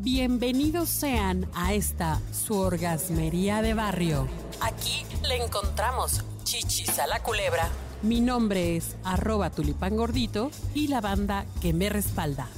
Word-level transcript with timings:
Bienvenidos 0.00 0.88
sean 0.88 1.48
a 1.54 1.74
esta 1.74 2.20
su 2.32 2.56
orgasmería 2.56 3.62
de 3.62 3.74
barrio. 3.74 4.28
Aquí 4.60 5.04
le 5.26 5.42
encontramos 5.42 6.24
chichis 6.44 7.00
a 7.00 7.08
la 7.08 7.20
culebra. 7.20 7.68
Mi 8.02 8.20
nombre 8.20 8.76
es 8.76 8.96
arroba 9.02 9.50
tulipán 9.50 9.96
gordito 9.96 10.52
y 10.72 10.86
la 10.86 11.00
banda 11.00 11.46
que 11.60 11.72
me 11.72 11.88
respalda. 11.88 12.48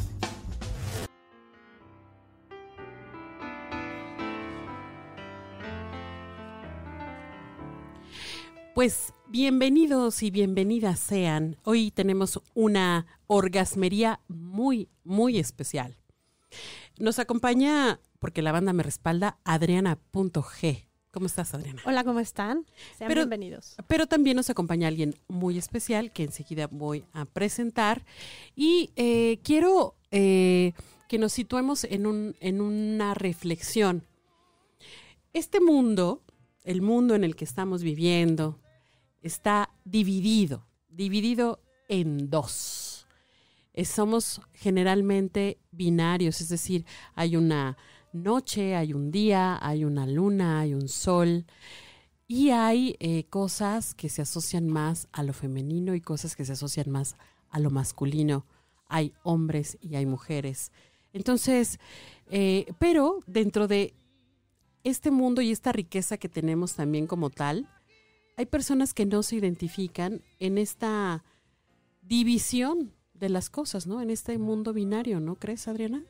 Pues 8.75 9.15
bienvenidos 9.29 10.22
y 10.22 10.31
bienvenidas 10.31 11.01
sean. 11.01 11.57
Hoy 11.65 11.91
tenemos 11.91 12.38
una 12.53 13.07
orgasmería 13.29 14.21
muy, 14.29 14.91
muy 15.04 15.38
especial. 15.38 15.97
Nos 17.01 17.19
acompaña, 17.19 17.98
porque 18.19 18.42
la 18.42 18.52
banda 18.52 18.74
me 18.74 18.82
respalda, 18.82 19.38
Adriana.g. 19.45 20.86
¿Cómo 21.10 21.24
estás, 21.24 21.54
Adriana? 21.54 21.80
Hola, 21.86 22.04
¿cómo 22.04 22.20
están? 22.20 22.66
Sean 22.98 23.10
bienvenidos. 23.14 23.74
Pero 23.88 24.06
también 24.06 24.36
nos 24.36 24.50
acompaña 24.50 24.86
alguien 24.86 25.14
muy 25.27 25.56
especial 25.56 26.12
que 26.12 26.24
enseguida 26.24 26.68
voy 26.70 27.06
a 27.14 27.24
presentar. 27.24 28.05
Y 28.55 28.91
eh, 28.96 29.41
quiero 29.42 29.96
eh, 30.10 30.74
que 31.08 31.18
nos 31.18 31.32
situemos 31.32 31.84
en, 31.84 32.06
un, 32.06 32.36
en 32.38 32.60
una 32.60 33.14
reflexión. 33.14 34.05
Este 35.32 35.58
mundo, 35.58 36.22
el 36.64 36.82
mundo 36.82 37.14
en 37.14 37.24
el 37.24 37.34
que 37.34 37.46
estamos 37.46 37.82
viviendo, 37.82 38.60
está 39.22 39.70
dividido, 39.86 40.66
dividido 40.91 41.62
en 41.88 42.28
dos. 42.28 42.89
Somos 43.84 44.41
generalmente 44.52 45.59
binarios, 45.70 46.41
es 46.41 46.48
decir, 46.48 46.84
hay 47.15 47.37
una 47.37 47.77
noche, 48.12 48.75
hay 48.75 48.93
un 48.93 49.11
día, 49.11 49.59
hay 49.61 49.84
una 49.84 50.06
luna, 50.06 50.61
hay 50.61 50.75
un 50.75 50.89
sol. 50.89 51.47
Y 52.27 52.50
hay 52.50 52.97
eh, 53.00 53.25
cosas 53.25 53.95
que 53.95 54.09
se 54.09 54.22
asocian 54.22 54.69
más 54.69 55.09
a 55.12 55.22
lo 55.22 55.33
femenino 55.33 55.95
y 55.95 56.00
cosas 56.00 56.37
que 56.37 56.45
se 56.45 56.53
asocian 56.53 56.89
más 56.91 57.17
a 57.50 57.59
lo 57.59 57.70
masculino. 57.70 58.47
Hay 58.89 59.14
hombres 59.25 59.78
y 59.81 59.97
hay 59.97 60.06
mujeres. 60.06 60.70
Entonces, 61.12 61.81
eh, 62.31 62.67
pero 62.78 63.19
dentro 63.27 63.67
de 63.67 63.94
este 64.84 65.11
mundo 65.11 65.41
y 65.41 65.50
esta 65.50 65.72
riqueza 65.72 66.19
que 66.19 66.28
tenemos 66.28 66.75
también 66.75 67.06
como 67.06 67.31
tal, 67.31 67.69
hay 68.37 68.47
personas 68.47 68.94
que 68.94 69.06
no 69.06 69.22
se 69.22 69.37
identifican 69.37 70.22
en 70.39 70.56
esta 70.56 71.25
división 72.03 72.94
de 73.20 73.28
las 73.28 73.50
cosas, 73.50 73.86
¿no? 73.86 74.00
En 74.00 74.10
este 74.10 74.38
mundo 74.38 74.72
binario, 74.72 75.20
¿no 75.20 75.36
crees, 75.36 75.68
Adriana? 75.68 76.02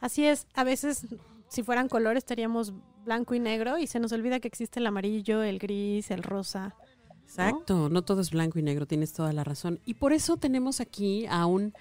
Así 0.00 0.26
es, 0.26 0.46
a 0.54 0.64
veces 0.64 1.06
si 1.48 1.62
fueran 1.62 1.88
colores 1.88 2.18
estaríamos 2.18 2.74
blanco 3.04 3.34
y 3.34 3.40
negro 3.40 3.78
y 3.78 3.86
se 3.86 4.00
nos 4.00 4.12
olvida 4.12 4.40
que 4.40 4.48
existe 4.48 4.80
el 4.80 4.86
amarillo, 4.86 5.42
el 5.42 5.58
gris, 5.58 6.10
el 6.10 6.22
rosa. 6.22 6.74
Exacto, 7.22 7.88
no 7.88 8.02
todo 8.02 8.20
es 8.20 8.30
blanco 8.30 8.58
y 8.58 8.62
negro, 8.62 8.86
tienes 8.86 9.12
toda 9.12 9.32
la 9.32 9.44
razón. 9.44 9.80
Y 9.84 9.94
por 9.94 10.12
eso 10.12 10.36
tenemos 10.36 10.80
aquí 10.80 11.26
a 11.26 11.46
un 11.46 11.72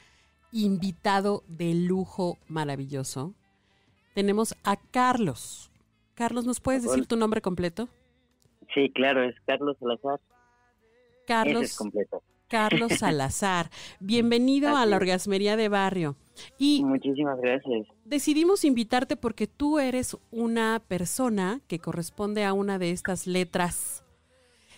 invitado 0.51 1.43
de 1.47 1.73
lujo 1.73 2.37
maravilloso. 2.47 3.33
Tenemos 4.13 4.55
a 4.63 4.77
Carlos. 4.77 5.71
Carlos, 6.13 6.45
¿nos 6.45 6.61
puedes 6.61 6.83
decir 6.83 7.05
tu 7.07 7.17
nombre 7.17 7.41
completo? 7.41 7.89
Sí, 8.73 8.89
claro, 8.93 9.23
es 9.23 9.35
Carlos 9.45 9.77
Salazar. 9.79 10.19
Carlos. 11.27 11.77
Carlos 12.47 12.93
Salazar. 12.99 13.69
Bienvenido 13.99 14.75
a 14.75 14.85
la 14.85 14.97
Orgasmería 14.97 15.55
de 15.55 15.69
Barrio. 15.69 16.15
Y 16.57 16.83
Muchísimas 16.83 17.39
gracias. 17.39 17.87
Decidimos 18.03 18.65
invitarte 18.65 19.15
porque 19.15 19.47
tú 19.47 19.79
eres 19.79 20.17
una 20.31 20.81
persona 20.87 21.61
que 21.67 21.79
corresponde 21.79 22.43
a 22.43 22.53
una 22.53 22.77
de 22.77 22.91
estas 22.91 23.27
letras 23.27 24.05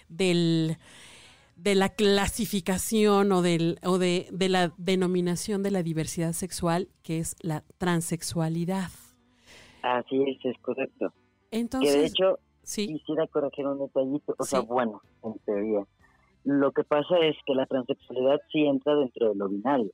del 0.10 0.78
de 1.56 1.74
la 1.74 1.90
clasificación 1.90 3.32
o, 3.32 3.42
del, 3.42 3.80
o 3.84 3.98
de, 3.98 4.28
de 4.32 4.48
la 4.48 4.74
denominación 4.78 5.64
de 5.64 5.72
la 5.72 5.82
diversidad 5.82 6.34
sexual, 6.34 6.88
que 7.02 7.18
es 7.18 7.36
la 7.42 7.64
transexualidad. 7.80 8.92
Así 9.82 10.22
es, 10.28 10.46
es 10.46 10.58
correcto. 10.60 11.12
Entonces, 11.50 11.94
que 11.94 12.00
de 12.00 12.06
hecho, 12.06 12.40
Quisiera 12.76 13.26
corregir 13.28 13.66
un 13.66 13.80
detallito, 13.80 14.36
o 14.38 14.44
sea, 14.44 14.60
bueno, 14.60 15.02
en 15.24 15.40
teoría. 15.46 15.88
Lo 16.48 16.72
que 16.72 16.86
pasa 16.86 17.20
es 17.20 17.36
que 17.46 17.54
la 17.54 17.66
transexualidad 17.66 18.40
sí 18.50 18.66
entra 18.66 18.96
dentro 18.96 19.28
de 19.28 19.36
lo 19.36 19.50
binario. 19.50 19.92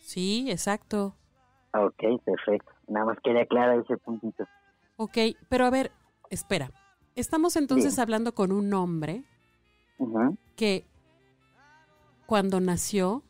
Sí, 0.00 0.50
exacto. 0.50 1.14
Ok, 1.72 2.02
perfecto. 2.24 2.72
Nada 2.88 3.06
más 3.06 3.18
quería 3.22 3.42
aclarar 3.42 3.78
ese 3.78 3.96
puntito. 3.96 4.44
Ok, 4.96 5.18
pero 5.48 5.64
a 5.64 5.70
ver, 5.70 5.92
espera. 6.30 6.72
Estamos 7.14 7.54
entonces 7.54 7.96
hablando 8.00 8.34
con 8.34 8.50
un 8.50 8.74
hombre 8.74 9.22
que 10.56 10.84
cuando 12.26 12.58
nació 12.58 13.22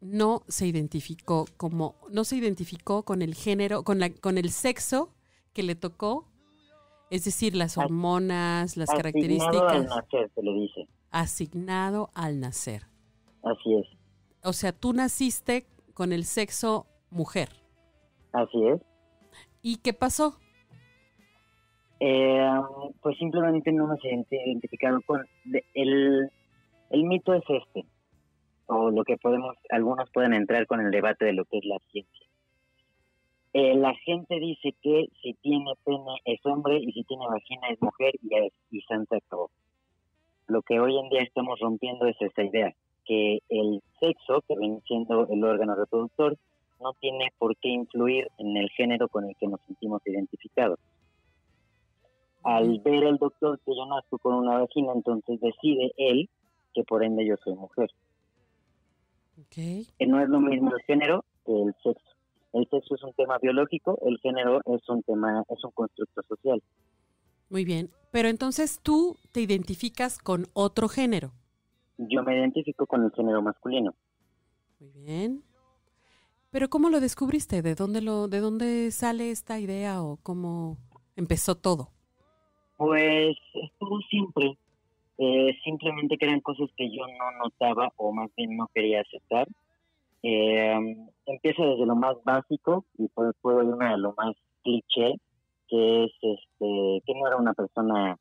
no 0.00 0.42
se 0.48 0.66
identificó 0.66 1.44
como, 1.56 1.94
no 2.10 2.24
se 2.24 2.34
identificó 2.34 3.04
con 3.04 3.22
el 3.22 3.36
género, 3.36 3.84
con, 3.84 4.00
la, 4.00 4.10
con 4.10 4.36
el 4.36 4.50
sexo 4.50 5.10
que 5.52 5.62
le 5.62 5.76
tocó 5.76 6.26
es 7.14 7.24
decir, 7.24 7.54
las 7.54 7.78
hormonas, 7.78 8.76
las 8.76 8.90
características. 8.90 9.54
Asignado 9.54 9.68
al 9.68 9.84
nacer, 9.86 10.30
se 10.34 10.42
le 10.42 10.52
dice. 10.52 10.88
Asignado 11.14 12.10
al 12.12 12.40
nacer. 12.40 12.82
Así 13.44 13.74
es. 13.74 13.86
O 14.42 14.52
sea, 14.52 14.72
tú 14.72 14.92
naciste 14.92 15.66
con 15.94 16.12
el 16.12 16.24
sexo 16.24 16.86
mujer. 17.10 17.50
Así 18.32 18.66
es. 18.66 18.80
¿Y 19.62 19.76
qué 19.76 19.92
pasó? 19.92 20.36
Eh, 22.00 22.50
pues 23.00 23.16
simplemente 23.16 23.70
no 23.70 23.86
nos 23.86 24.04
identificado 24.04 25.00
con... 25.06 25.24
El, 25.74 26.30
el 26.90 27.04
mito 27.04 27.32
es 27.32 27.44
este, 27.48 27.86
o 28.66 28.90
lo 28.90 29.04
que 29.04 29.16
podemos, 29.16 29.54
algunos 29.70 30.10
pueden 30.10 30.34
entrar 30.34 30.66
con 30.66 30.80
el 30.80 30.90
debate 30.90 31.24
de 31.24 31.32
lo 31.32 31.44
que 31.44 31.58
es 31.58 31.64
la 31.64 31.78
ciencia. 31.92 32.26
Eh, 33.52 33.76
la 33.76 33.94
gente 33.94 34.40
dice 34.40 34.74
que 34.82 35.06
si 35.22 35.34
tiene 35.34 35.74
pene 35.84 36.20
es 36.24 36.44
hombre 36.44 36.78
y 36.78 36.92
si 36.92 37.04
tiene 37.04 37.24
vagina 37.26 37.68
es 37.68 37.80
mujer 37.80 38.12
y, 38.20 38.34
es, 38.34 38.52
y 38.72 38.80
se 38.80 39.16
acabó. 39.16 39.48
Lo 40.46 40.62
que 40.62 40.78
hoy 40.78 40.98
en 40.98 41.08
día 41.08 41.22
estamos 41.22 41.58
rompiendo 41.60 42.06
es 42.06 42.16
esa 42.20 42.42
idea, 42.42 42.74
que 43.04 43.40
el 43.48 43.82
sexo, 44.00 44.42
que 44.46 44.56
viene 44.58 44.80
siendo 44.86 45.26
el 45.28 45.42
órgano 45.44 45.74
reproductor, 45.74 46.36
no 46.80 46.92
tiene 47.00 47.32
por 47.38 47.56
qué 47.56 47.68
influir 47.68 48.28
en 48.38 48.56
el 48.56 48.68
género 48.70 49.08
con 49.08 49.24
el 49.24 49.36
que 49.36 49.46
nos 49.46 49.60
sentimos 49.66 50.02
identificados. 50.06 50.78
Al 52.42 52.78
ver 52.80 53.04
el 53.04 53.16
doctor 53.16 53.58
que 53.64 53.74
yo 53.74 53.86
nazco 53.86 54.18
con 54.18 54.34
una 54.34 54.58
vagina, 54.58 54.92
entonces 54.94 55.40
decide 55.40 55.92
él 55.96 56.28
que 56.74 56.84
por 56.84 57.02
ende 57.02 57.26
yo 57.26 57.36
soy 57.42 57.54
mujer. 57.54 57.90
Okay. 59.46 59.86
Que 59.98 60.06
no 60.06 60.20
es 60.20 60.28
lo 60.28 60.40
mismo 60.40 60.70
el 60.76 60.82
género 60.82 61.24
que 61.46 61.52
el 61.52 61.74
sexo. 61.82 62.14
El 62.52 62.68
sexo 62.68 62.94
es 62.94 63.02
un 63.02 63.12
tema 63.14 63.38
biológico, 63.38 63.98
el 64.02 64.18
género 64.18 64.60
es 64.66 64.88
un 64.88 65.02
tema, 65.02 65.42
es 65.48 65.64
un 65.64 65.70
constructo 65.72 66.22
social. 66.22 66.62
Muy 67.48 67.64
bien, 67.64 67.90
pero 68.10 68.28
entonces 68.28 68.80
tú 68.82 69.16
te 69.32 69.40
identificas 69.40 70.18
con 70.18 70.46
otro 70.52 70.88
género. 70.88 71.32
Yo 71.98 72.22
me 72.22 72.36
identifico 72.36 72.86
con 72.86 73.04
el 73.04 73.12
género 73.12 73.42
masculino. 73.42 73.94
Muy 74.80 74.90
bien. 74.90 75.42
Pero 76.50 76.68
¿cómo 76.68 76.88
lo 76.88 77.00
descubriste? 77.00 77.62
¿De 77.62 77.74
dónde 77.74 78.00
lo, 78.00 78.28
de 78.28 78.38
dónde 78.38 78.90
sale 78.92 79.30
esta 79.30 79.58
idea 79.58 80.02
o 80.02 80.18
cómo 80.22 80.78
empezó 81.16 81.56
todo? 81.56 81.88
Pues 82.76 83.36
estuvo 83.54 84.00
siempre. 84.02 84.56
Eh, 85.18 85.56
simplemente 85.62 86.16
que 86.16 86.26
eran 86.26 86.40
cosas 86.40 86.68
que 86.76 86.90
yo 86.90 87.02
no 87.06 87.44
notaba 87.44 87.92
o 87.96 88.12
más 88.12 88.30
bien 88.36 88.56
no 88.56 88.68
quería 88.74 89.00
aceptar. 89.00 89.48
Eh, 90.22 90.96
empieza 91.26 91.64
desde 91.64 91.86
lo 91.86 91.96
más 91.96 92.16
básico 92.24 92.84
y 92.98 93.02
después 93.02 93.34
puedo 93.40 93.62
irme 93.62 93.86
a 93.86 93.96
lo 93.96 94.14
más 94.16 94.34
cliché, 94.62 95.14
que 95.68 96.04
es 96.04 96.12
este 96.20 97.02
que 97.06 97.14
no 97.14 97.26
era 97.26 97.36
una 97.36 97.54
persona 97.54 98.16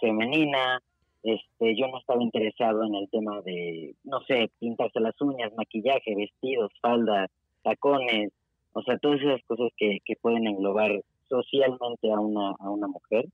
femenina, 0.00 0.82
este 1.22 1.76
yo 1.76 1.88
no 1.88 1.98
estaba 1.98 2.22
interesado 2.22 2.84
en 2.84 2.94
el 2.94 3.08
tema 3.10 3.40
de, 3.42 3.94
no 4.04 4.20
sé, 4.22 4.50
pintarse 4.58 5.00
las 5.00 5.20
uñas, 5.20 5.52
maquillaje, 5.56 6.14
vestidos, 6.14 6.72
falda, 6.80 7.28
tacones, 7.62 8.32
o 8.72 8.82
sea, 8.82 8.98
todas 8.98 9.20
esas 9.20 9.42
cosas 9.44 9.70
que, 9.76 9.98
que 10.04 10.16
pueden 10.16 10.46
englobar 10.46 11.02
socialmente 11.28 12.12
a 12.12 12.20
una, 12.20 12.50
a 12.58 12.70
una 12.70 12.86
mujer. 12.86 13.26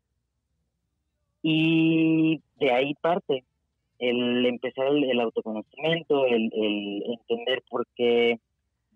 Y 1.43 2.41
de 2.59 2.71
ahí 2.71 2.95
parte, 2.95 3.45
el 3.99 4.47
empezar 4.47 4.87
el, 4.87 5.21
autoconocimiento, 5.21 6.27
el, 6.27 7.03
entender 7.07 7.63
por 7.69 7.87
qué 7.95 8.39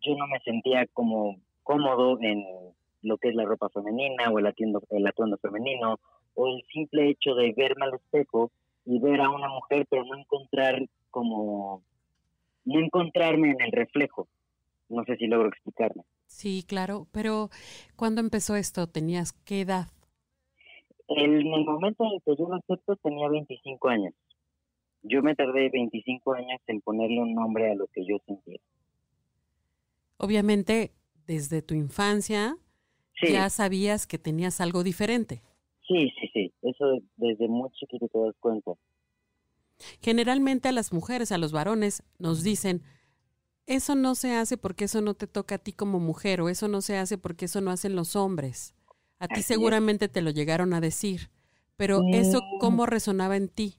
yo 0.00 0.16
no 0.16 0.26
me 0.26 0.40
sentía 0.40 0.86
como 0.92 1.36
cómodo 1.62 2.18
en 2.20 2.44
lo 3.06 3.18
que 3.18 3.28
es 3.28 3.34
la 3.34 3.44
ropa 3.44 3.68
femenina 3.70 4.30
o 4.30 4.38
el 4.38 4.46
atuendo, 4.46 4.82
el 4.90 5.06
atuendo 5.06 5.38
femenino, 5.38 5.98
o 6.34 6.48
el 6.48 6.62
simple 6.72 7.10
hecho 7.10 7.34
de 7.34 7.52
verme 7.56 7.86
al 7.86 7.94
espejo 7.94 8.50
y 8.84 8.98
ver 8.98 9.20
a 9.20 9.30
una 9.30 9.48
mujer 9.48 9.86
pero 9.88 10.04
no 10.04 10.16
encontrar 10.16 10.80
como, 11.10 11.82
no 12.64 12.80
encontrarme 12.80 13.50
en 13.50 13.60
el 13.60 13.72
reflejo. 13.72 14.28
No 14.88 15.04
sé 15.04 15.16
si 15.16 15.26
logro 15.26 15.48
explicarme. 15.48 16.02
Sí, 16.26 16.64
claro, 16.66 17.06
pero 17.12 17.50
¿cuándo 17.96 18.20
empezó 18.20 18.56
esto? 18.56 18.86
¿Tenías 18.86 19.32
qué 19.32 19.62
edad? 19.62 19.88
En 21.08 21.32
el 21.32 21.64
momento 21.64 22.04
en 22.04 22.14
el 22.14 22.22
que 22.22 22.36
yo 22.36 22.48
lo 22.48 22.56
acepto 22.56 22.96
tenía 22.96 23.28
25 23.28 23.88
años. 23.88 24.14
Yo 25.02 25.22
me 25.22 25.34
tardé 25.34 25.68
25 25.70 26.34
años 26.34 26.60
en 26.66 26.80
ponerle 26.80 27.20
un 27.20 27.34
nombre 27.34 27.70
a 27.70 27.74
lo 27.74 27.86
que 27.86 28.04
yo 28.04 28.18
sentía. 28.26 28.58
Obviamente, 30.18 30.92
desde 31.26 31.62
tu 31.62 31.74
infancia 31.74 32.56
Sí, 33.20 33.32
ya 33.32 33.48
sabías 33.50 34.06
que 34.06 34.18
tenías 34.18 34.60
algo 34.60 34.82
diferente. 34.82 35.42
sí, 35.88 36.10
sí, 36.20 36.28
sí. 36.34 36.52
Eso 36.62 36.98
desde 37.16 37.48
muy 37.48 37.70
chiquito 37.70 38.08
te 38.08 38.18
das 38.18 38.34
cuenta. 38.40 38.72
Generalmente 40.00 40.68
a 40.68 40.72
las 40.72 40.92
mujeres, 40.92 41.32
a 41.32 41.38
los 41.38 41.52
varones, 41.52 42.02
nos 42.18 42.42
dicen, 42.42 42.82
eso 43.66 43.94
no 43.94 44.14
se 44.14 44.34
hace 44.34 44.56
porque 44.56 44.84
eso 44.84 45.00
no 45.00 45.14
te 45.14 45.26
toca 45.26 45.56
a 45.56 45.58
ti 45.58 45.72
como 45.72 45.98
mujer, 46.00 46.40
o 46.40 46.48
eso 46.48 46.66
no 46.68 46.80
se 46.80 46.96
hace 46.96 47.18
porque 47.18 47.44
eso 47.44 47.60
no 47.60 47.70
hacen 47.70 47.94
los 47.94 48.16
hombres. 48.16 48.74
A 49.18 49.28
ti 49.28 49.34
Así 49.34 49.40
es. 49.40 49.46
seguramente 49.46 50.08
te 50.08 50.22
lo 50.22 50.30
llegaron 50.30 50.72
a 50.74 50.80
decir, 50.80 51.30
pero 51.76 52.02
eso 52.12 52.40
Mm. 52.42 52.58
cómo 52.58 52.86
resonaba 52.86 53.36
en 53.36 53.48
ti. 53.48 53.76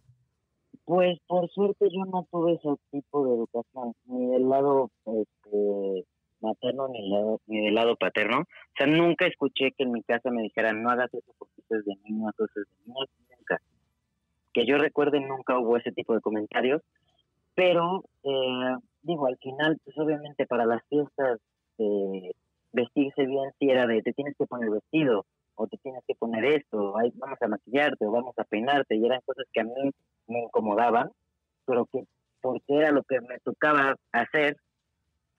Pues 0.86 1.20
por 1.28 1.50
suerte 1.52 1.88
yo 1.92 2.06
no 2.06 2.28
tuve 2.32 2.54
ese 2.54 2.70
tipo 2.92 3.26
de 3.26 3.34
educación, 3.36 3.94
ni 4.06 4.28
del 4.28 4.48
lado 4.50 4.90
este, 5.06 6.06
materno 6.42 6.88
ni 6.88 7.02
del, 7.02 7.10
lado, 7.10 7.42
ni 7.48 7.66
del 7.66 7.76
lado 7.76 7.96
paterno. 7.96 8.42
O 8.42 8.76
sea, 8.78 8.88
nunca 8.88 9.26
escuché 9.26 9.72
que 9.72 9.84
en 9.84 9.92
mi 9.92 10.04
casa 10.04 10.30
me 10.32 10.44
dijeran, 10.44 10.82
no 10.82 10.90
hagas 10.90 11.14
eso 11.14 11.34
porque 11.38 11.62
eso 11.62 11.76
es 11.76 11.86
de 11.86 11.96
niños, 12.04 12.34
eso 12.36 12.46
es 12.46 12.68
de 12.86 12.94
nunca. 12.94 13.62
Que 14.54 14.66
yo 14.66 14.78
recuerde, 14.78 15.20
nunca 15.20 15.58
hubo 15.60 15.78
ese 15.78 15.92
tipo 15.92 16.14
de 16.14 16.22
comentarios, 16.22 16.82
pero 17.56 18.04
eh, 18.24 18.76
digo, 19.02 19.28
al 19.28 19.38
final, 19.38 19.78
pues 19.84 19.98
obviamente 19.98 20.46
para 20.46 20.66
las 20.66 20.84
fiestas, 20.90 21.40
eh, 21.80 22.32
vestirse 22.72 23.26
bien 23.26 23.52
sí 23.60 23.70
era 23.70 23.88
de, 23.88 24.02
te 24.02 24.14
tienes 24.14 24.36
que 24.38 24.46
poner 24.46 24.70
vestido, 24.70 25.26
o 25.56 25.68
te 25.68 25.78
tienes 25.78 26.04
que 26.08 26.16
poner 26.16 26.46
esto, 26.46 26.94
vamos 27.16 27.42
a 27.42 27.48
maquillarte, 27.48 28.06
o 28.06 28.12
vamos 28.12 28.38
a 28.38 28.44
peinarte, 28.44 28.96
y 28.96 29.06
eran 29.06 29.22
cosas 29.26 29.46
que 29.52 29.62
a 29.62 29.64
mí 29.64 29.92
me 30.28 30.44
incomodaban, 30.44 31.10
pero 31.66 31.86
que 31.86 32.04
porque 32.42 32.78
era 32.78 32.92
lo 32.92 33.04
que 33.04 33.20
me 33.22 33.40
tocaba 33.40 33.96
hacer, 34.12 34.58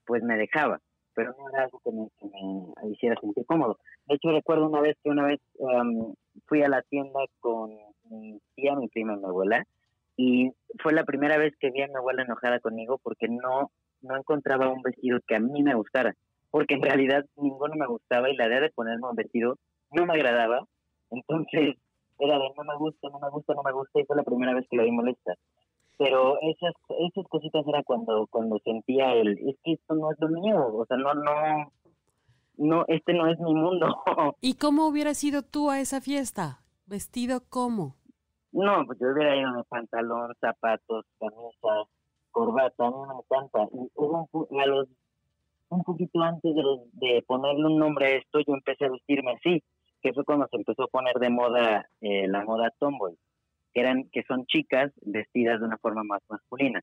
pues 0.05 0.23
me 0.23 0.37
dejaba, 0.37 0.81
pero 1.19 1.35
no 1.37 1.49
era 1.49 1.65
algo 1.65 1.81
que 1.85 1.91
me, 1.91 2.07
que 2.21 2.27
me 2.27 2.93
hiciera 2.93 3.21
sentir 3.21 3.45
cómodo. 3.45 3.77
De 4.07 4.15
hecho, 4.15 4.31
recuerdo 4.31 4.69
una 4.69 4.81
vez 4.81 4.97
que 5.03 5.11
una 5.11 5.27
vez 5.27 5.41
em, 5.59 6.15
fui 6.47 6.63
a 6.63 6.69
la 6.69 6.81
tienda 6.83 7.19
con 7.41 7.77
mi 8.09 8.39
tía, 8.55 8.77
mi 8.77 8.87
prima 8.87 9.15
y 9.15 9.17
mi 9.17 9.25
abuela, 9.25 9.67
y 10.17 10.53
fue 10.81 10.93
la 10.93 11.03
primera 11.03 11.37
vez 11.37 11.57
que 11.59 11.73
vi 11.73 11.83
a 11.83 11.89
mi 11.89 11.97
abuela 11.97 12.23
enojada 12.23 12.61
conmigo 12.61 13.01
porque 13.03 13.27
no, 13.27 13.73
no 14.01 14.17
encontraba 14.17 14.69
un 14.69 14.81
vestido 14.81 15.19
que 15.27 15.35
a 15.35 15.41
mí 15.41 15.61
me 15.65 15.75
gustara, 15.75 16.15
porque 16.53 16.75
en 16.75 16.83
realidad 16.83 17.25
ninguno 17.37 17.75
me 17.75 17.89
gustaba 17.89 18.31
y 18.31 18.37
la 18.37 18.47
idea 18.47 18.61
de 18.61 18.71
ponerme 18.71 19.09
un 19.09 19.17
vestido 19.17 19.57
no 19.91 20.07
me 20.07 20.13
agradaba, 20.13 20.69
entonces 21.11 21.75
era 22.21 22.39
de 22.39 22.49
no 22.57 22.63
me 22.63 22.77
gusta, 22.77 23.09
no 23.11 23.19
me 23.19 23.31
gusta, 23.31 23.55
no 23.55 23.65
me 23.65 23.73
gusta, 23.73 24.01
y 24.01 24.05
fue 24.05 24.15
la 24.15 24.23
primera 24.23 24.55
vez 24.55 24.67
que 24.71 24.77
la 24.77 24.85
vi 24.85 24.93
molesta. 24.93 25.35
Pero 25.99 26.39
esas, 26.41 26.73
esas 27.01 27.27
cositas 27.29 27.67
era 27.67 27.83
cuando, 27.83 28.27
cuando 28.31 28.59
sentía 28.65 29.13
el, 29.15 29.33
es 29.49 29.57
que 29.65 29.73
esto 29.73 29.95
no 29.95 30.11
es 30.13 30.17
lo 30.21 30.29
mío, 30.29 30.67
o 30.75 30.87
sea, 30.87 30.97
no, 30.97 31.13
no, 31.15 31.73
no, 32.57 32.85
este 32.89 33.15
no 33.15 33.27
es 33.29 33.39
mi 33.41 33.53
mundo. 33.55 33.87
¿Y 34.41 34.55
cómo 34.55 34.87
hubieras 34.87 35.23
ido 35.25 35.43
tú 35.43 35.71
a 35.71 35.81
esa 35.81 36.01
fiesta? 36.01 36.61
¿Vestido 36.87 37.43
cómo? 37.51 37.97
no, 38.51 38.85
pues 38.87 38.99
yo 38.99 39.09
hubiera 39.13 39.37
ido 39.37 39.53
de 39.55 39.65
pantalón, 39.65 40.33
zapatos, 40.41 41.05
camisa, 41.21 41.89
corbata, 42.31 42.87
a 42.87 42.91
mí 42.91 42.97
me 43.07 43.15
encanta. 43.15 43.69
Y 43.75 43.91
hubo 43.95 44.29
un, 44.33 44.61
a 44.61 44.67
los, 44.67 44.89
un 45.69 45.83
poquito 45.85 46.21
antes 46.23 46.55
de, 46.55 46.63
los- 46.63 46.81
de 46.93 47.23
ponerle 47.27 47.67
un 47.67 47.77
nombre 47.79 48.07
a 48.07 48.17
esto, 48.17 48.39
yo 48.41 48.55
empecé 48.55 48.87
a 48.87 48.91
vestirme 48.91 49.33
así, 49.33 49.63
que 50.01 50.13
fue 50.15 50.25
cuando 50.25 50.47
se 50.49 50.57
empezó 50.57 50.85
a 50.85 50.89
poner 50.89 51.17
de 51.17 51.29
moda 51.31 51.89
eh, 52.01 52.27
la 52.27 52.45
moda 52.45 52.73
tomboy, 52.79 53.17
que 53.79 53.81
eran 53.81 54.09
que 54.11 54.23
son 54.25 54.45
chicas 54.47 54.93
vestidas 55.03 55.61
de 55.61 55.67
una 55.67 55.79
forma 55.79 56.03
más 56.03 56.21
masculina. 56.29 56.83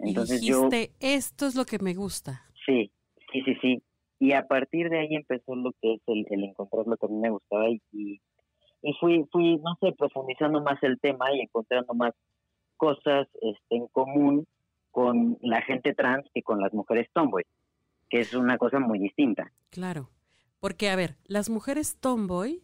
Entonces 0.00 0.42
y 0.42 0.48
yo 0.48 0.68
esto 1.00 1.46
es 1.46 1.54
lo 1.54 1.64
que 1.64 1.78
me 1.78 1.94
gusta. 1.94 2.42
Sí, 2.66 2.90
sí, 3.32 3.42
sí, 3.44 3.54
sí. 3.62 3.82
Y 4.18 4.32
a 4.32 4.46
partir 4.46 4.88
de 4.90 4.98
ahí 4.98 5.14
empezó 5.14 5.54
lo 5.54 5.72
que 5.80 5.94
es 5.94 6.00
el, 6.06 6.26
el 6.30 6.44
encontrar 6.44 6.86
lo 6.86 6.96
que 6.96 7.06
a 7.06 7.08
mí 7.08 7.16
me 7.16 7.30
gustaba 7.30 7.68
y, 7.68 7.80
y, 7.92 8.20
y 8.82 8.92
fui, 8.94 9.24
fui, 9.30 9.56
no 9.58 9.76
sé, 9.80 9.92
profundizando 9.92 10.60
más 10.62 10.82
el 10.82 10.98
tema 10.98 11.26
y 11.32 11.40
encontrando 11.42 11.94
más 11.94 12.12
cosas 12.76 13.28
este, 13.40 13.76
en 13.76 13.86
común 13.88 14.46
con 14.90 15.38
la 15.42 15.62
gente 15.62 15.94
trans 15.94 16.26
que 16.34 16.42
con 16.42 16.60
las 16.60 16.72
mujeres 16.72 17.08
tomboy, 17.12 17.44
que 18.10 18.20
es 18.20 18.34
una 18.34 18.58
cosa 18.58 18.80
muy 18.80 18.98
distinta. 18.98 19.52
Claro. 19.70 20.10
Porque, 20.60 20.88
a 20.88 20.96
ver, 20.96 21.16
las 21.24 21.50
mujeres 21.50 21.98
tomboy, 22.00 22.62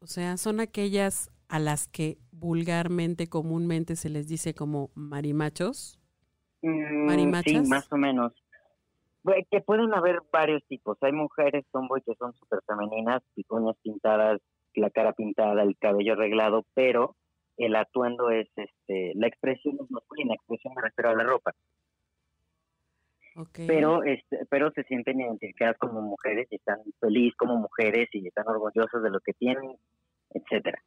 o 0.00 0.06
sea, 0.06 0.36
son 0.36 0.60
aquellas 0.60 1.30
a 1.50 1.58
las 1.58 1.88
que 1.88 2.18
vulgarmente, 2.32 3.28
comúnmente 3.28 3.96
se 3.96 4.08
les 4.08 4.28
dice 4.28 4.54
como 4.54 4.90
marimachos. 4.94 5.98
Mm, 6.62 7.06
¿Marimachas? 7.06 7.64
Sí, 7.64 7.68
más 7.68 7.92
o 7.92 7.96
menos. 7.96 8.32
Que 9.50 9.60
pueden 9.60 9.92
haber 9.92 10.20
varios 10.32 10.64
tipos. 10.66 10.96
Hay 11.02 11.12
mujeres 11.12 11.66
tomboy 11.72 12.00
que 12.02 12.14
son 12.14 12.32
súper 12.34 12.60
femeninas, 12.66 13.22
picoñas 13.34 13.76
pintadas, 13.82 14.40
la 14.74 14.90
cara 14.90 15.12
pintada, 15.12 15.62
el 15.62 15.76
cabello 15.76 16.14
arreglado, 16.14 16.64
pero 16.74 17.16
el 17.56 17.76
atuendo 17.76 18.30
es, 18.30 18.48
este, 18.56 19.12
la 19.16 19.26
expresión 19.26 19.76
es 19.82 19.90
masculina, 19.90 20.34
expresión 20.34 20.72
me 20.74 20.82
refiero 20.82 21.10
a 21.10 21.14
la 21.14 21.24
ropa, 21.24 21.54
pero, 23.54 24.02
este, 24.04 24.38
pero 24.48 24.70
se 24.72 24.82
sienten 24.84 25.20
identificadas 25.20 25.76
como 25.78 26.00
mujeres 26.00 26.48
y 26.50 26.56
están 26.56 26.78
felices 27.00 27.36
como 27.36 27.56
mujeres 27.56 28.08
y 28.12 28.26
están 28.26 28.48
orgullosas 28.48 29.02
de 29.02 29.10
lo 29.10 29.20
que 29.20 29.32
tienen, 29.34 29.76
etcétera. 30.30 30.82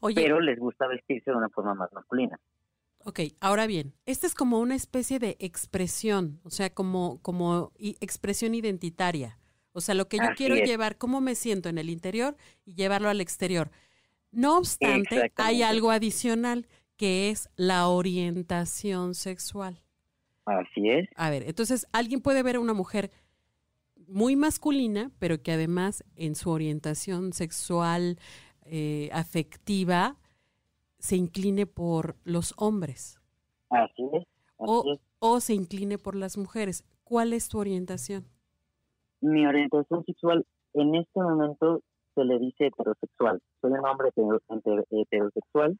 Oye, 0.00 0.14
Pero 0.14 0.40
les 0.40 0.58
gusta 0.58 0.86
vestirse 0.86 1.30
de 1.30 1.36
una 1.36 1.48
forma 1.50 1.74
más 1.74 1.92
masculina. 1.92 2.38
ok, 3.04 3.20
ahora 3.40 3.66
bien, 3.66 3.94
esta 4.06 4.26
es 4.26 4.34
como 4.34 4.58
una 4.60 4.74
especie 4.74 5.18
de 5.18 5.36
expresión, 5.40 6.40
o 6.44 6.50
sea, 6.50 6.70
como, 6.74 7.20
como 7.22 7.72
i- 7.78 7.96
expresión 8.00 8.54
identitaria. 8.54 9.38
O 9.72 9.80
sea, 9.80 9.94
lo 9.94 10.08
que 10.08 10.16
yo 10.16 10.24
Así 10.24 10.34
quiero 10.36 10.56
es. 10.56 10.68
llevar, 10.68 10.96
cómo 10.98 11.20
me 11.20 11.34
siento 11.34 11.68
en 11.68 11.78
el 11.78 11.88
interior 11.90 12.36
y 12.64 12.74
llevarlo 12.74 13.08
al 13.08 13.20
exterior. 13.20 13.70
No 14.32 14.58
obstante, 14.58 15.32
hay 15.36 15.62
algo 15.62 15.90
adicional 15.90 16.66
que 16.96 17.30
es 17.30 17.48
la 17.56 17.86
orientación 17.88 19.14
sexual. 19.14 19.80
Así 20.46 20.88
es. 20.90 21.08
A 21.14 21.30
ver, 21.30 21.44
entonces 21.46 21.86
alguien 21.92 22.20
puede 22.20 22.42
ver 22.42 22.56
a 22.56 22.60
una 22.60 22.72
mujer 22.74 23.10
muy 24.08 24.34
masculina, 24.36 25.10
pero 25.18 25.42
que 25.42 25.52
además 25.52 26.02
en 26.16 26.34
su 26.34 26.50
orientación 26.50 27.32
sexual, 27.32 28.18
eh, 28.70 29.10
afectiva, 29.12 30.16
se 30.98 31.16
incline 31.16 31.66
por 31.66 32.16
los 32.24 32.54
hombres 32.56 33.20
Así 33.70 34.02
es. 34.14 34.22
Así 34.58 34.66
O- 34.66 34.92
es. 34.94 35.00
o 35.18 35.40
se 35.40 35.54
incline 35.54 35.98
por 35.98 36.14
las 36.16 36.36
mujeres. 36.38 36.84
¿Cuál 37.04 37.32
es 37.34 37.48
tu 37.48 37.58
orientación? 37.58 38.24
Mi 39.20 39.46
orientación 39.46 40.04
sexual 40.04 40.46
en 40.74 40.94
este 40.94 41.20
momento 41.20 41.82
se 42.14 42.24
le 42.24 42.38
dice 42.38 42.66
heterosexual. 42.68 43.40
Soy 43.60 43.72
un 43.72 43.86
hombre 43.86 44.08
hetero- 44.08 44.40
hetero- 44.48 44.84
heterosexual, 44.90 45.78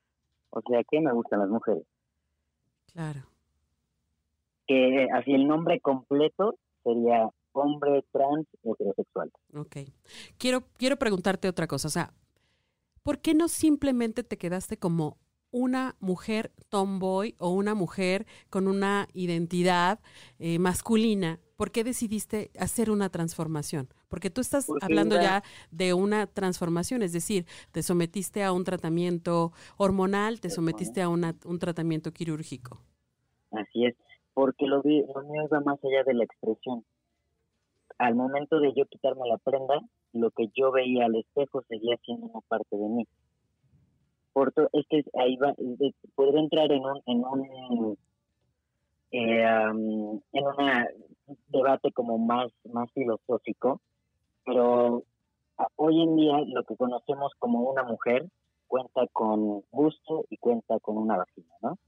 o 0.51 0.61
sea 0.69 0.83
que 0.91 1.01
me 1.01 1.13
gustan 1.13 1.41
las 1.41 1.49
mujeres. 1.49 1.85
Claro. 2.93 3.21
Que 4.67 5.09
así 5.15 5.33
el 5.33 5.47
nombre 5.47 5.81
completo 5.81 6.57
sería 6.85 7.29
hombre 7.53 8.05
trans 8.13 8.47
heterosexual. 8.63 9.31
Ok. 9.57 9.77
Quiero, 10.37 10.63
quiero 10.77 10.97
preguntarte 10.97 11.49
otra 11.49 11.67
cosa. 11.67 11.89
O 11.89 11.91
sea, 11.91 12.13
¿por 13.09 13.21
qué 13.21 13.33
no 13.33 13.49
simplemente 13.49 14.23
te 14.23 14.37
quedaste 14.37 14.77
como 14.77 15.17
una 15.51 15.97
mujer 15.99 16.53
tomboy 16.69 17.35
o 17.39 17.49
una 17.49 17.75
mujer 17.75 18.27
con 18.51 18.69
una 18.69 19.09
identidad 19.15 19.99
eh, 20.39 20.59
masculina? 20.59 21.41
¿Por 21.57 21.71
qué 21.71 21.85
decidiste 21.85 22.51
hacer 22.59 22.91
una 22.91 23.09
transformación? 23.09 23.89
Porque 24.09 24.29
tú 24.29 24.43
estás 24.43 24.67
Porque 24.67 24.85
hablando 24.85 25.15
ya 25.15 25.43
de 25.71 25.95
una 25.95 26.27
transformación, 26.27 27.01
es 27.03 27.15
decir, 27.15 27.47
te 27.73 27.83
sometiste 27.83 28.45
a 28.45 28.53
un 28.53 28.65
tratamiento 28.65 29.53
hormonal, 29.79 30.39
te 30.43 30.51
sometiste 30.51 31.01
a 31.01 31.09
una- 31.09 31.35
un 31.47 31.59
tratamiento 31.59 32.13
quirúrgico. 32.13 32.83
Así 33.53 33.87
es, 33.87 33.97
porque 34.35 34.67
lo, 34.67 34.83
vi- 34.83 35.07
lo 35.15 35.23
mío 35.23 35.45
iba 35.47 35.61
más 35.61 35.83
allá 35.83 36.05
de 36.05 36.13
la 36.13 36.25
expresión. 36.25 36.85
Al 37.97 38.15
momento 38.17 38.61
de 38.61 38.75
yo 38.77 38.85
quitarme 38.85 39.27
la 39.27 39.39
prenda, 39.39 39.81
lo 40.13 40.31
que 40.31 40.49
yo 40.55 40.73
veía 40.73 41.07
al 41.07 41.17
espejo 41.17 41.63
seguía 41.69 41.97
siendo 42.05 42.27
una 42.27 42.41
parte 42.49 42.77
de 42.77 42.89
mí. 42.89 43.07
Por 44.33 44.53
to- 44.53 44.69
es 44.73 44.87
que 44.89 45.05
ahí 45.15 45.37
va, 45.37 45.55
podría 46.15 46.41
entrar 46.41 46.71
en 46.73 46.83
un, 46.85 47.03
en 47.07 47.25
un, 47.25 47.99
eh, 49.11 49.43
en 50.33 50.47
una 50.47 50.89
debate 51.49 51.93
como 51.93 52.19
más, 52.19 52.51
más 52.65 52.91
filosófico, 52.93 53.81
pero 54.45 55.03
hoy 55.77 56.03
en 56.03 56.17
día 56.17 56.41
lo 56.47 56.65
que 56.65 56.77
conocemos 56.77 57.33
como 57.39 57.71
una 57.71 57.83
mujer 57.83 58.27
cuenta 58.67 59.07
con 59.13 59.65
busto 59.73 60.27
y 60.31 60.37
cuenta 60.37 60.79
con 60.81 60.99
una 60.99 61.17
vagina, 61.17 61.55
¿no? 61.63 61.79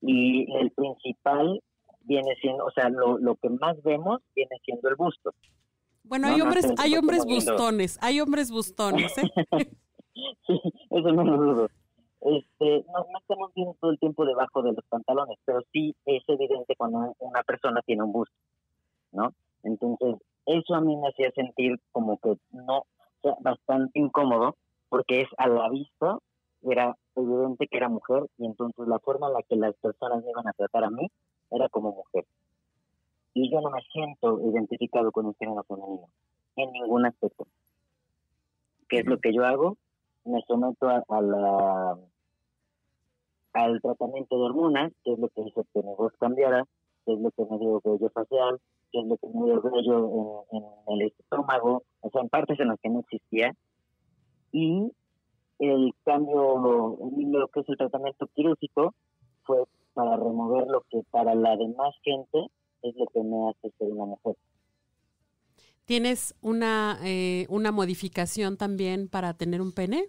Y 0.00 0.52
el 0.56 0.70
principal 0.70 1.62
viene 2.02 2.34
siendo, 2.40 2.64
o 2.64 2.70
sea, 2.70 2.88
lo, 2.90 3.18
lo 3.18 3.36
que 3.36 3.48
más 3.48 3.82
vemos 3.82 4.20
viene 4.34 4.56
siendo 4.64 4.88
el 4.88 4.96
busto. 4.96 5.32
Bueno, 6.04 6.28
No, 6.28 6.34
hay 6.34 6.40
hombres, 6.42 6.66
hay 6.78 6.96
hombres 6.96 7.24
bustones, 7.24 7.98
hay 8.02 8.20
hombres 8.20 8.50
bustones, 8.50 9.16
¿eh? 9.18 9.22
sí, 10.46 10.60
eso 10.90 11.12
no 11.12 11.24
lo 11.24 11.36
dudo. 11.36 11.68
Este, 12.20 12.84
no, 12.88 13.06
no 13.10 13.18
estamos 13.18 13.52
viendo 13.54 13.76
todo 13.80 13.90
el 13.90 13.98
tiempo 13.98 14.24
debajo 14.24 14.62
de 14.62 14.72
los 14.72 14.84
pantalones, 14.88 15.38
pero 15.44 15.60
sí 15.72 15.94
es 16.06 16.22
evidente 16.28 16.74
cuando 16.76 17.14
una 17.18 17.42
persona 17.42 17.82
tiene 17.84 18.02
un 18.02 18.12
busto, 18.12 18.34
¿no? 19.12 19.32
Entonces, 19.62 20.16
eso 20.46 20.74
a 20.74 20.80
mí 20.80 20.96
me 20.96 21.08
hacía 21.08 21.30
sentir 21.32 21.78
como 21.92 22.18
que 22.18 22.36
no, 22.50 22.78
o 22.78 22.86
sea, 23.22 23.34
bastante 23.40 23.98
incómodo, 23.98 24.56
porque 24.88 25.22
es 25.22 25.28
a 25.38 25.48
la 25.48 25.68
vista, 25.70 26.18
era 26.62 26.96
evidente 27.14 27.66
que 27.66 27.76
era 27.76 27.88
mujer, 27.88 28.24
y 28.38 28.46
entonces 28.46 28.86
la 28.88 28.98
forma 28.98 29.28
en 29.28 29.34
la 29.34 29.42
que 29.42 29.56
las 29.56 29.74
personas 29.76 30.22
me 30.24 30.30
iban 30.30 30.48
a 30.48 30.52
tratar 30.52 30.84
a 30.84 30.90
mí 30.90 31.06
era 31.50 31.68
como 31.68 31.92
mujer. 31.92 32.24
Y 33.34 33.50
yo 33.50 33.60
no 33.60 33.70
me 33.70 33.82
siento 33.92 34.40
identificado 34.48 35.12
con 35.12 35.26
el 35.26 35.34
género 35.34 35.64
femenino, 35.64 36.08
en 36.56 36.72
ningún 36.72 37.04
aspecto. 37.06 37.46
¿Qué 38.88 38.98
es 39.00 39.06
lo 39.06 39.18
que 39.18 39.34
yo 39.34 39.44
hago? 39.44 39.76
me 40.24 40.40
someto 40.46 40.88
a, 40.88 41.04
a 41.08 41.20
la 41.20 41.98
al 43.52 43.80
tratamiento 43.80 44.36
de 44.36 44.42
hormonas, 44.42 44.92
que 45.04 45.12
es 45.12 45.18
lo 45.18 45.28
que 45.28 45.42
hizo 45.42 45.64
que 45.72 45.82
mi 45.82 45.94
voz 45.94 46.12
cambiara, 46.18 46.64
que 47.06 47.12
es 47.12 47.20
lo 47.20 47.30
que 47.30 47.44
me 47.44 47.58
dio 47.58 47.80
vello 47.84 48.10
facial, 48.10 48.60
que 48.90 48.98
es 48.98 49.06
lo 49.06 49.16
que 49.16 49.28
me 49.28 49.44
dio 49.44 49.62
vello 49.62 50.44
en, 50.50 50.64
en 50.64 51.00
el 51.00 51.02
estómago, 51.02 51.84
o 52.00 52.10
sea, 52.10 52.22
en 52.22 52.28
partes 52.30 52.58
en 52.58 52.68
las 52.68 52.80
que 52.80 52.88
no 52.90 53.00
existía. 53.00 53.54
Y 54.50 54.90
el 55.60 55.94
cambio, 56.04 56.98
lo 57.16 57.48
que 57.48 57.60
es 57.60 57.68
el 57.68 57.76
tratamiento 57.76 58.26
quirúrgico, 58.34 58.92
fue 59.44 59.62
para 59.92 60.16
remover 60.16 60.66
lo 60.66 60.80
que 60.90 61.02
para 61.12 61.36
la 61.36 61.56
demás 61.56 61.94
gente 62.02 62.48
es 62.84 62.94
lo 62.96 63.06
que 63.06 63.22
me 63.22 63.48
hace 63.48 63.70
ser 63.78 63.88
una 63.90 64.04
mujer. 64.04 64.36
¿Tienes 65.86 66.34
una, 66.40 66.98
eh, 67.04 67.46
una 67.48 67.72
modificación 67.72 68.56
también 68.56 69.08
para 69.08 69.34
tener 69.34 69.60
un 69.60 69.72
pene? 69.72 70.04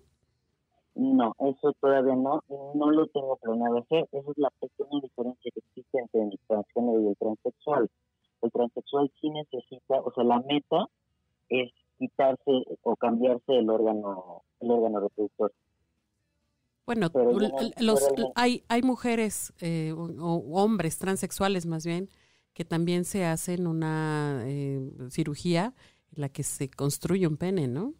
No, 0.93 1.35
eso 1.39 1.73
todavía 1.81 2.15
no, 2.15 2.41
no 2.75 2.91
lo 2.91 3.07
tengo 3.07 3.35
planeado 3.37 3.79
hacer. 3.79 4.07
Esa 4.11 4.31
es 4.31 4.37
la 4.37 4.49
pequeña 4.51 5.01
diferencia 5.01 5.51
que 5.51 5.59
existe 5.59 5.99
entre 5.99 6.23
el 6.23 6.39
transgénero 6.47 7.01
y 7.01 7.07
el 7.07 7.17
transexual. 7.17 7.89
El 8.41 8.51
transexual 8.51 9.11
sí 9.19 9.29
necesita, 9.29 9.99
o 9.99 10.13
sea, 10.13 10.23
la 10.23 10.39
meta 10.39 10.87
es 11.49 11.71
quitarse 11.97 12.63
o 12.83 12.95
cambiarse 12.95 13.57
el 13.57 13.69
órgano, 13.69 14.43
el 14.61 14.71
órgano 14.71 15.01
reproductor. 15.01 15.51
Bueno, 16.85 17.07
los, 17.79 18.07
hay, 18.35 18.63
hay 18.69 18.81
mujeres 18.83 19.53
eh, 19.59 19.91
o, 19.91 20.03
o 20.03 20.61
hombres 20.61 20.99
transexuales 20.99 21.65
más 21.65 21.85
bien 21.85 22.09
que 22.55 22.63
también 22.63 23.03
se 23.03 23.25
hacen 23.25 23.67
una 23.67 24.41
eh, 24.45 24.89
cirugía 25.09 25.73
en 26.15 26.21
la 26.21 26.29
que 26.29 26.41
se 26.41 26.69
construye 26.69 27.27
un 27.27 27.37
pene, 27.37 27.67
¿no? 27.67 27.93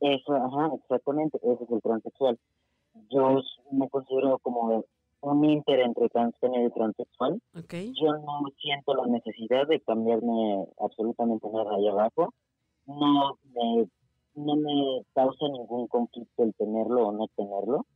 Eso, 0.00 0.34
ajá, 0.34 0.74
exactamente, 0.74 1.38
ese 1.42 1.62
es 1.62 1.70
el 1.70 1.82
transexual. 1.82 2.38
Yo 3.10 3.40
me 3.70 3.88
considero 3.90 4.38
como 4.38 4.84
un 5.20 5.44
inter 5.44 5.80
entre 5.80 6.08
transgénero 6.08 6.66
y 6.66 6.70
transexual. 6.70 7.40
¿Ok? 7.54 7.74
Yo 8.00 8.12
no 8.14 8.40
siento 8.60 8.94
la 8.94 9.06
necesidad 9.06 9.68
de 9.68 9.80
cambiarme 9.80 10.66
absolutamente 10.80 11.46
nada 11.52 11.76
ahí 11.76 11.86
abajo. 11.86 12.34
No 12.86 13.38
me, 13.54 13.86
no 14.34 14.56
me 14.56 15.02
causa 15.14 15.46
ningún 15.48 15.86
conflicto 15.86 16.42
el 16.42 16.54
tenerlo 16.54 17.08
o 17.08 17.12
no 17.12 17.28
tenerlo. 17.36 17.86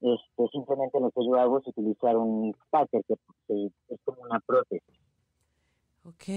Este, 0.00 0.48
simplemente 0.52 1.00
lo 1.00 1.10
que 1.10 1.24
yo 1.26 1.34
hago 1.34 1.58
es 1.58 1.66
utilizar 1.66 2.16
un 2.16 2.54
packer 2.70 3.02
que, 3.06 3.14
que 3.48 3.66
es 3.88 4.00
como 4.04 4.22
una 4.22 4.38
prótesis. 4.40 4.98
Ok. 6.04 6.28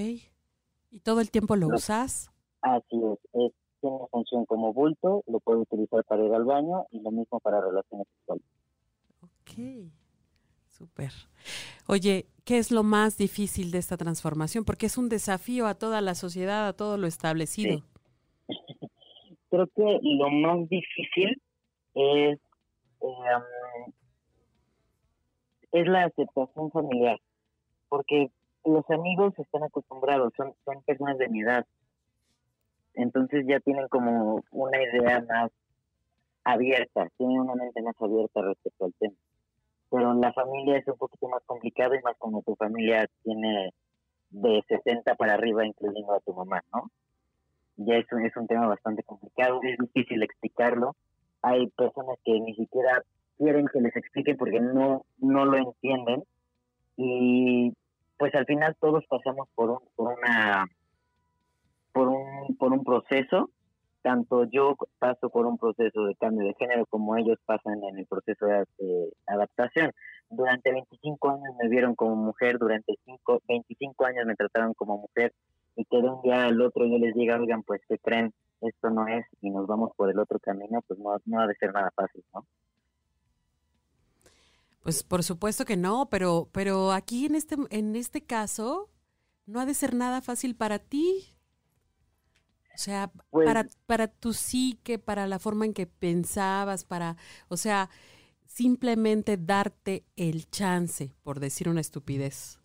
¿Y 0.91 0.99
todo 1.03 1.21
el 1.21 1.29
tiempo 1.31 1.55
lo 1.55 1.67
Lo- 1.69 1.75
usas? 1.75 2.31
Así 2.61 2.95
es, 2.95 3.19
es 3.33 3.51
tiene 3.81 3.97
función 4.11 4.45
como 4.45 4.73
bulto, 4.73 5.23
lo 5.25 5.39
puedo 5.39 5.61
utilizar 5.61 6.03
para 6.03 6.23
ir 6.23 6.31
al 6.33 6.45
baño 6.45 6.85
y 6.91 6.99
lo 7.01 7.09
mismo 7.09 7.39
para 7.39 7.59
relaciones 7.61 8.07
sexuales. 8.17 8.45
Ok. 9.23 9.91
Súper. 10.67 11.11
Oye, 11.87 12.25
¿qué 12.45 12.57
es 12.57 12.71
lo 12.71 12.83
más 12.83 13.17
difícil 13.17 13.71
de 13.71 13.77
esta 13.79 13.97
transformación? 13.97 14.65
Porque 14.65 14.85
es 14.87 14.97
un 14.97 15.09
desafío 15.09 15.65
a 15.67 15.75
toda 15.75 16.01
la 16.01 16.13
sociedad, 16.15 16.67
a 16.67 16.73
todo 16.73 16.97
lo 16.97 17.07
establecido. 17.07 17.83
Creo 19.49 19.67
que 19.75 19.99
lo 20.01 20.29
más 20.29 20.69
difícil 20.69 21.41
es, 21.95 22.39
es 25.71 25.87
la 25.87 26.05
aceptación 26.05 26.71
familiar, 26.71 27.19
porque 27.89 28.31
los 28.65 28.89
amigos 28.89 29.33
están 29.37 29.63
acostumbrados, 29.63 30.33
son, 30.35 30.53
son 30.65 30.81
personas 30.83 31.17
de 31.17 31.29
mi 31.29 31.41
edad, 31.41 31.65
entonces 32.93 33.45
ya 33.47 33.59
tienen 33.59 33.87
como 33.87 34.43
una 34.51 34.81
idea 34.81 35.21
más 35.27 35.51
abierta, 36.43 37.07
tienen 37.17 37.39
una 37.39 37.55
mente 37.55 37.81
más 37.81 37.95
abierta 37.99 38.41
respecto 38.41 38.85
al 38.85 38.93
tema. 38.99 39.15
Pero 39.89 40.11
en 40.11 40.21
la 40.21 40.33
familia 40.33 40.77
es 40.77 40.87
un 40.87 40.97
poquito 40.97 41.27
más 41.27 41.43
complicado 41.45 41.95
y 41.95 42.01
más 42.01 42.17
como 42.17 42.41
tu 42.41 42.55
familia 42.55 43.07
tiene 43.23 43.73
de 44.29 44.63
60 44.67 45.15
para 45.15 45.33
arriba, 45.33 45.65
incluyendo 45.65 46.13
a 46.13 46.19
tu 46.21 46.33
mamá, 46.33 46.63
¿no? 46.73 46.89
Ya 47.77 47.95
es 47.95 48.05
un, 48.11 48.25
es 48.25 48.35
un 48.37 48.47
tema 48.47 48.67
bastante 48.67 49.03
complicado, 49.03 49.59
es 49.63 49.77
difícil 49.77 50.23
explicarlo. 50.23 50.95
Hay 51.41 51.67
personas 51.69 52.17
que 52.23 52.39
ni 52.39 52.55
siquiera 52.55 53.01
quieren 53.37 53.67
que 53.67 53.81
les 53.81 53.95
expliquen 53.95 54.37
porque 54.37 54.59
no, 54.59 55.05
no 55.19 55.45
lo 55.45 55.57
entienden. 55.57 56.23
Y 56.97 57.73
pues 58.17 58.35
al 58.35 58.45
final 58.45 58.75
todos 58.79 59.03
pasamos 59.07 59.47
por 59.55 59.71
un, 59.71 59.79
por 59.95 60.13
una 60.17 60.67
por 61.91 62.07
un, 62.07 62.55
por 62.57 62.71
un 62.71 62.83
proceso, 62.83 63.49
tanto 64.01 64.45
yo 64.45 64.75
paso 64.99 65.29
por 65.29 65.45
un 65.45 65.57
proceso 65.57 66.05
de 66.05 66.15
cambio 66.15 66.47
de 66.47 66.55
género 66.55 66.85
como 66.85 67.15
ellos 67.17 67.37
pasan 67.45 67.83
en 67.83 67.99
el 67.99 68.05
proceso 68.05 68.45
de, 68.45 68.65
adaptación. 69.27 69.91
Durante 70.29 70.71
25 70.71 71.29
años 71.29 71.55
me 71.61 71.69
vieron 71.69 71.95
como 71.95 72.15
mujer, 72.15 72.57
durante 72.57 72.95
cinco, 73.05 73.41
25 73.47 74.05
años 74.05 74.25
me 74.25 74.35
trataron 74.35 74.73
como 74.73 74.97
mujer 74.97 75.33
y 75.75 75.85
que 75.85 76.01
de 76.01 76.09
un 76.09 76.21
día 76.21 76.45
al 76.45 76.61
otro 76.61 76.85
yo 76.85 76.97
les 76.97 77.13
diga, 77.13 77.39
oigan, 77.39 77.63
pues 77.63 77.81
que 77.87 77.97
creen, 77.97 78.33
esto 78.61 78.89
no 78.89 79.07
es 79.07 79.25
y 79.41 79.49
nos 79.49 79.67
vamos 79.67 79.91
por 79.95 80.09
el 80.09 80.19
otro 80.19 80.39
camino, 80.39 80.81
pues 80.87 80.99
no, 80.99 81.17
no 81.25 81.39
ha 81.41 81.47
de 81.47 81.55
ser 81.55 81.73
nada 81.73 81.91
fácil, 81.95 82.23
¿no? 82.33 82.45
Pues 84.83 85.03
por 85.03 85.23
supuesto 85.23 85.65
que 85.65 85.77
no, 85.77 86.09
pero, 86.09 86.49
pero 86.51 86.91
aquí 86.91 87.25
en 87.25 87.35
este, 87.35 87.55
en 87.69 87.95
este 87.95 88.21
caso 88.23 88.89
no 89.45 89.59
ha 89.59 89.65
de 89.65 89.73
ser 89.75 89.93
nada 89.93 90.21
fácil 90.21 90.55
para 90.55 90.79
ti. 90.79 91.35
O 92.73 92.77
sea, 92.77 93.11
Pues- 93.29 93.45
para, 93.45 93.67
para 93.85 94.07
tu 94.07 94.33
psique, 94.33 94.97
para 94.97 95.27
la 95.27 95.37
forma 95.39 95.65
en 95.65 95.73
que 95.73 95.85
pensabas, 95.85 96.83
para, 96.83 97.15
o 97.47 97.57
sea, 97.57 97.89
simplemente 98.47 99.37
darte 99.37 100.03
el 100.15 100.49
chance, 100.49 101.13
por 101.23 101.39
decir 101.39 101.69
una 101.69 101.81
estupidez. 101.81 102.59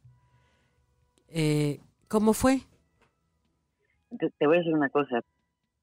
Eh, 1.28 1.80
¿Cómo 2.08 2.32
fue? 2.32 2.62
te, 4.18 4.30
te 4.30 4.46
voy 4.46 4.56
a 4.56 4.58
decir 4.60 4.74
una 4.74 4.88
cosa. 4.88 5.20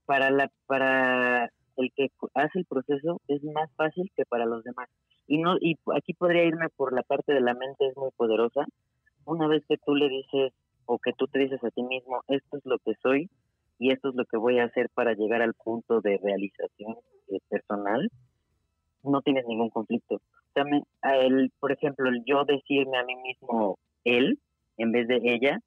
Para 0.05 0.29
la 0.31 0.49
para 0.65 1.49
el 1.77 1.91
que 1.95 2.09
hace 2.33 2.59
el 2.59 2.65
proceso 2.65 3.21
es 3.27 3.43
más 3.43 3.69
fácil 3.75 4.11
que 4.15 4.25
para 4.25 4.45
los 4.45 4.63
demás. 4.63 4.89
Y 5.27 5.37
no 5.37 5.55
y 5.59 5.77
aquí 5.95 6.13
podría 6.13 6.43
irme 6.43 6.67
por 6.75 6.93
la 6.93 7.03
parte 7.03 7.33
de 7.33 7.41
la 7.41 7.53
mente 7.53 7.87
es 7.87 7.97
muy 7.97 8.11
poderosa. 8.15 8.65
Una 9.25 9.47
vez 9.47 9.63
que 9.67 9.77
tú 9.77 9.95
le 9.95 10.09
dices 10.09 10.51
o 10.85 10.99
que 10.99 11.13
tú 11.13 11.27
te 11.27 11.39
dices 11.39 11.63
a 11.63 11.69
ti 11.71 11.81
mismo, 11.83 12.21
esto 12.27 12.57
es 12.57 12.65
lo 12.65 12.77
que 12.79 12.93
soy 13.01 13.29
y 13.79 13.91
esto 13.91 14.09
es 14.09 14.15
lo 14.15 14.25
que 14.25 14.37
voy 14.37 14.59
a 14.59 14.65
hacer 14.65 14.89
para 14.93 15.13
llegar 15.13 15.41
al 15.41 15.53
punto 15.53 16.01
de 16.01 16.19
realización 16.21 16.95
eh, 17.29 17.39
personal, 17.49 18.09
no 19.03 19.21
tienes 19.21 19.45
ningún 19.47 19.69
conflicto. 19.69 20.21
Me- 20.55 20.83
a 21.01 21.17
él, 21.17 21.51
por 21.59 21.71
ejemplo, 21.71 22.09
el 22.09 22.23
yo 22.25 22.43
decirme 22.45 22.97
a 22.97 23.03
mí 23.05 23.15
mismo 23.15 23.77
él 24.03 24.39
en 24.77 24.91
vez 24.91 25.07
de 25.07 25.19
ella, 25.23 25.59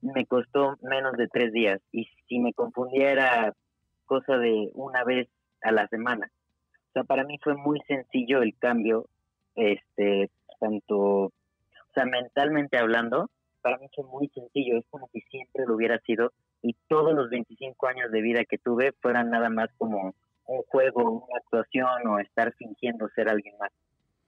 me 0.00 0.26
costó 0.26 0.76
menos 0.82 1.12
de 1.16 1.28
tres 1.28 1.52
días 1.52 1.80
y 1.92 2.06
si 2.26 2.38
me 2.40 2.52
confundía 2.52 3.12
era 3.12 3.52
cosa 4.12 4.36
de 4.36 4.70
una 4.74 5.04
vez 5.04 5.26
a 5.62 5.72
la 5.72 5.88
semana. 5.88 6.30
O 6.90 6.92
sea, 6.92 7.04
para 7.04 7.24
mí 7.24 7.38
fue 7.42 7.54
muy 7.54 7.80
sencillo 7.88 8.42
el 8.42 8.54
cambio, 8.58 9.06
este, 9.54 10.30
tanto, 10.60 10.98
o 10.98 11.32
sea, 11.94 12.04
mentalmente 12.04 12.76
hablando, 12.76 13.30
para 13.62 13.78
mí 13.78 13.86
fue 13.94 14.04
muy 14.04 14.28
sencillo, 14.28 14.76
es 14.76 14.84
como 14.90 15.08
si 15.14 15.22
siempre 15.22 15.64
lo 15.66 15.76
hubiera 15.76 15.98
sido 16.00 16.32
y 16.60 16.76
todos 16.88 17.14
los 17.14 17.30
25 17.30 17.86
años 17.86 18.12
de 18.12 18.20
vida 18.20 18.44
que 18.44 18.58
tuve 18.58 18.92
fueran 19.00 19.30
nada 19.30 19.48
más 19.48 19.70
como 19.78 20.14
un 20.44 20.62
juego, 20.64 21.10
una 21.10 21.38
actuación 21.38 22.06
o 22.06 22.18
estar 22.18 22.52
fingiendo 22.58 23.08
ser 23.14 23.30
alguien 23.30 23.54
más. 23.58 23.70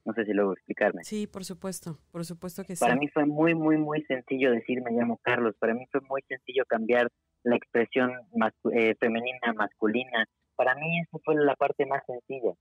No 0.07 0.15
sé 0.15 0.25
si 0.25 0.33
luego 0.33 0.55
explicarme. 0.55 1.05
Sí, 1.05 1.27
por 1.27 1.45
supuesto, 1.45 1.99
por 2.11 2.25
supuesto 2.25 2.65
que 2.65 2.75
sí. 2.75 2.81
Para 2.81 2.97
mí 2.97 3.09
fue 3.09 3.27
muy, 3.27 3.55
muy, 3.55 3.77
muy 3.77 4.03
sencillo 4.05 4.51
decir 4.51 4.81
me 4.83 4.93
llamo 4.93 5.19
Carlos. 5.23 5.55
Para 5.59 5.75
mí 5.75 5.85
fue 5.93 6.01
muy 6.09 6.23
sencillo 6.23 6.65
cambiar 6.67 7.11
la 7.45 7.57
expresión 7.57 8.11
eh, 8.73 8.95
femenina, 8.99 9.53
masculina. 9.55 10.27
Para 10.57 10.75
mí 10.75 11.01
eso 11.01 11.21
fue 11.25 11.37
la 11.37 11.55
parte 11.55 11.87
más 11.87 12.03
sencilla. 12.07 12.55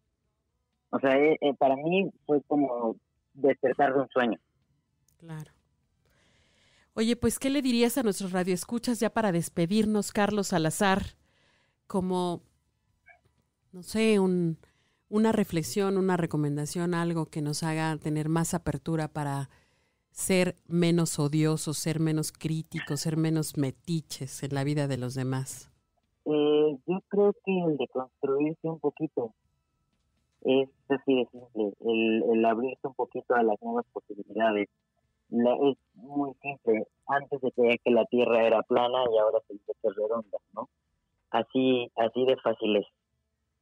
O 0.91 0.99
sea, 0.99 1.17
eh, 1.17 1.37
eh, 1.41 1.53
para 1.55 1.75
mí 1.75 2.11
fue 2.25 2.41
como 2.43 2.95
despertar 3.33 3.93
de 3.93 4.01
un 4.01 4.09
sueño. 4.09 4.39
Claro. 5.17 5.51
Oye, 6.93 7.15
pues, 7.15 7.39
¿qué 7.39 7.49
le 7.49 7.63
dirías 7.63 7.97
a 7.97 8.03
nuestros 8.03 8.31
radioescuchas 8.31 8.99
ya 8.99 9.09
para 9.09 9.31
despedirnos, 9.31 10.11
Carlos 10.11 10.49
Salazar? 10.49 11.01
Como, 11.87 12.43
no 13.71 13.81
sé, 13.81 14.19
un, 14.19 14.59
una 15.09 15.31
reflexión, 15.31 15.97
una 15.97 16.17
recomendación, 16.17 16.93
algo 16.93 17.25
que 17.25 17.41
nos 17.41 17.63
haga 17.63 17.97
tener 17.97 18.29
más 18.29 18.53
apertura 18.53 19.07
para 19.07 19.49
ser 20.13 20.55
menos 20.67 21.19
odiosos, 21.19 21.77
ser 21.77 21.99
menos 21.99 22.31
críticos, 22.31 23.01
ser 23.01 23.17
menos 23.17 23.57
metiches 23.57 24.43
en 24.43 24.53
la 24.53 24.63
vida 24.63 24.87
de 24.87 24.97
los 24.97 25.15
demás? 25.15 25.71
Eh, 26.25 26.77
yo 26.87 27.01
creo 27.09 27.33
que 27.43 27.59
el 27.67 27.77
de 27.77 27.87
construirse 27.87 28.67
un 28.67 28.79
poquito 28.79 29.33
es 30.41 30.69
así 30.89 31.15
de 31.15 31.27
simple, 31.31 31.73
el, 32.31 32.45
abrirse 32.45 32.87
un 32.87 32.93
poquito 32.93 33.33
a 33.33 33.43
las 33.43 33.61
nuevas 33.61 33.85
posibilidades. 33.91 34.69
Es 35.31 35.77
muy 35.95 36.33
simple, 36.41 36.85
antes 37.07 37.41
se 37.41 37.51
creía 37.51 37.77
que 37.83 37.91
la 37.91 38.05
Tierra 38.05 38.45
era 38.45 38.61
plana 38.61 38.99
y 39.11 39.17
ahora 39.17 39.39
se 39.47 39.53
dice 39.53 39.73
que 39.81 39.87
es 39.87 39.95
redonda, 39.95 40.37
¿no? 40.53 40.69
Así, 41.31 41.91
así 41.95 42.25
de 42.25 42.37
fácil 42.37 42.75
es. 42.75 42.85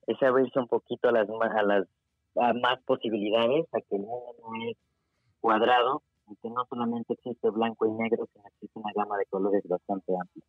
Es 0.07 0.21
abrirse 0.21 0.59
un 0.59 0.67
poquito 0.67 1.07
a 1.07 1.11
las, 1.13 1.29
a 1.29 1.63
las 1.63 1.87
a 2.35 2.53
más 2.53 2.81
posibilidades, 2.83 3.65
a 3.73 3.79
que 3.79 3.95
el 3.95 4.01
mundo 4.01 4.35
no 4.41 4.69
es 4.69 4.77
cuadrado, 5.39 6.01
y 6.31 6.35
que 6.37 6.49
no 6.49 6.65
solamente 6.69 7.13
existe 7.13 7.49
blanco 7.49 7.85
y 7.85 7.91
negro, 7.91 8.27
sino 8.33 8.47
existe 8.47 8.79
una 8.79 8.91
gama 8.95 9.17
de 9.17 9.25
colores 9.25 9.63
bastante 9.67 10.13
amplia. 10.19 10.45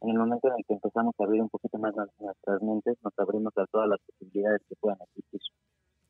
En 0.00 0.10
el 0.10 0.18
momento 0.18 0.48
en 0.48 0.54
el 0.58 0.64
que 0.66 0.74
empezamos 0.74 1.14
a 1.18 1.24
abrir 1.24 1.42
un 1.42 1.48
poquito 1.48 1.78
más 1.78 1.94
nuestras 1.94 2.62
mentes, 2.62 2.96
nos 3.04 3.12
abrimos 3.18 3.56
a 3.56 3.66
todas 3.66 3.88
las 3.88 4.00
posibilidades 4.00 4.62
que 4.68 4.74
puedan 4.76 4.98
existir. 5.02 5.40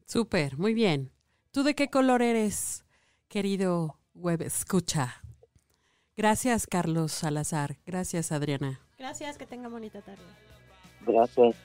Súper, 0.06 0.58
muy 0.58 0.74
bien. 0.74 1.10
¿Tú 1.52 1.62
de 1.64 1.74
qué 1.74 1.90
color 1.90 2.22
eres, 2.22 2.84
querido 3.28 3.96
web 4.14 4.42
escucha? 4.42 5.22
Gracias, 6.16 6.66
Carlos 6.66 7.12
Salazar. 7.12 7.76
Gracias, 7.84 8.32
Adriana. 8.32 8.80
Gracias, 8.98 9.38
que 9.38 9.46
tenga 9.46 9.68
bonita 9.68 10.00
tarde. 10.02 10.22
Gracias. 11.06 11.56